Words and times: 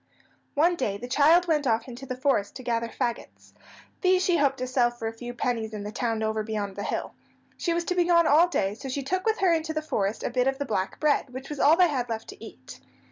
One 0.55 0.75
day 0.75 0.97
the 0.97 1.07
child 1.07 1.47
went 1.47 1.67
off 1.67 1.87
into 1.87 2.07
the 2.07 2.17
forest 2.17 2.55
to 2.55 2.63
gather 2.63 2.87
fagots. 2.87 3.53
These 4.01 4.25
she 4.25 4.37
hoped 4.37 4.57
to 4.57 4.65
sell 4.65 4.89
for 4.89 5.07
a 5.07 5.13
few 5.13 5.31
pennies 5.31 5.75
in 5.75 5.83
the 5.83 5.91
town 5.91 6.23
over 6.23 6.41
beyond 6.41 6.75
the 6.75 6.81
hill. 6.81 7.13
She 7.55 7.71
was 7.71 7.83
to 7.83 7.93
be 7.93 8.05
gone 8.05 8.25
all 8.25 8.47
day, 8.47 8.73
so 8.73 8.89
she 8.89 9.03
took 9.03 9.27
with 9.27 9.37
her 9.41 9.53
into 9.53 9.73
the 9.75 9.81
forest 9.83 10.23
a 10.23 10.31
bit 10.31 10.47
of 10.47 10.57
the 10.57 10.65
black 10.65 10.99
bread, 10.99 11.29
which 11.29 11.49
was 11.49 11.59
all 11.59 11.75
they 11.77 11.87
had 11.89 12.09
left 12.09 12.29
to 12.29 12.43
eat. 12.43 12.79